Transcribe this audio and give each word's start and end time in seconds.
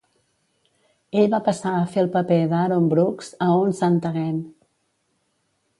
Ell 1.23 1.27
va 1.33 1.41
passar 1.49 1.73
a 1.79 1.83
fer 1.91 2.01
el 2.05 2.09
paper 2.17 2.39
d'Aaron 2.55 2.89
Brooks 2.95 3.31
a 3.49 3.53
"Once 3.59 3.87
and 3.89 4.13
Again". 4.13 4.45